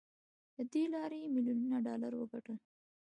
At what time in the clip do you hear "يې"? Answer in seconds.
1.23-1.31